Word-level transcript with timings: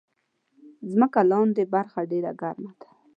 مځکه 0.99 1.21
لاندې 1.31 1.63
برخه 1.73 1.99
ډېره 2.11 2.31
ګرمه 2.41 2.71
ده. 2.79 2.89